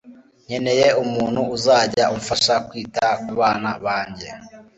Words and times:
Nkeneye 0.45 0.87
umuntu 1.03 1.39
uzajya 1.55 2.05
umfasha 2.15 2.53
kwita 2.67 3.05
kubana 3.25 3.71
banjye 3.85 4.29